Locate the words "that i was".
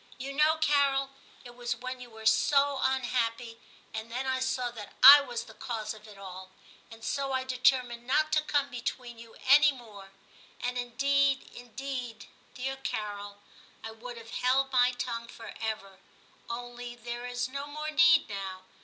4.71-5.43